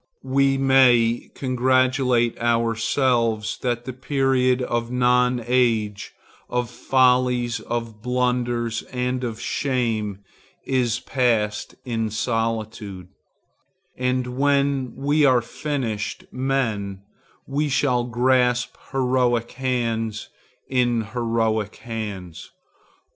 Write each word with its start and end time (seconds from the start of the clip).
We 0.25 0.57
may 0.57 1.29
congratulate 1.35 2.35
ourselves 2.41 3.59
that 3.61 3.85
the 3.85 3.93
period 3.93 4.63
of 4.63 4.89
nonage, 4.89 6.13
of 6.49 6.71
follies, 6.71 7.59
of 7.59 8.01
blunders 8.01 8.81
and 8.91 9.23
of 9.23 9.39
shame, 9.39 10.23
is 10.65 10.99
passed 11.01 11.75
in 11.85 12.09
solitude, 12.09 13.09
and 13.95 14.37
when 14.39 14.95
we 14.95 15.23
are 15.23 15.39
finished 15.43 16.25
men 16.31 17.03
we 17.45 17.69
shall 17.69 18.03
grasp 18.03 18.75
heroic 18.91 19.51
hands 19.51 20.29
in 20.67 21.03
heroic 21.13 21.75
hands. 21.75 22.49